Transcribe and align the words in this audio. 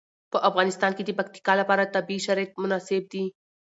په 0.31 0.37
افغانستان 0.49 0.91
کې 0.97 1.03
د 1.05 1.11
پکتیکا 1.19 1.53
لپاره 1.61 1.91
طبیعي 1.95 2.21
شرایط 2.25 2.51
مناسب 2.63 3.03
دي. 3.13 3.23